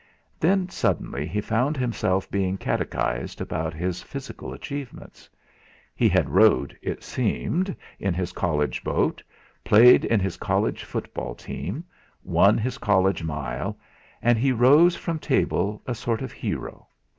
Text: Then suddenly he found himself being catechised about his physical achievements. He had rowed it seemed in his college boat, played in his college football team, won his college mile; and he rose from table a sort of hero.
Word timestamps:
Then 0.39 0.67
suddenly 0.67 1.27
he 1.27 1.41
found 1.41 1.77
himself 1.77 2.27
being 2.31 2.57
catechised 2.57 3.39
about 3.39 3.75
his 3.75 4.01
physical 4.01 4.51
achievements. 4.51 5.29
He 5.95 6.09
had 6.09 6.31
rowed 6.31 6.75
it 6.81 7.03
seemed 7.03 7.75
in 7.99 8.15
his 8.15 8.31
college 8.31 8.83
boat, 8.83 9.21
played 9.63 10.03
in 10.03 10.19
his 10.19 10.37
college 10.37 10.85
football 10.85 11.35
team, 11.35 11.83
won 12.23 12.57
his 12.57 12.79
college 12.79 13.21
mile; 13.23 13.77
and 14.23 14.39
he 14.39 14.51
rose 14.51 14.95
from 14.95 15.19
table 15.19 15.83
a 15.85 15.93
sort 15.93 16.23
of 16.23 16.31
hero. 16.31 16.87